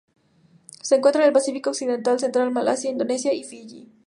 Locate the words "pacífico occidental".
1.33-2.19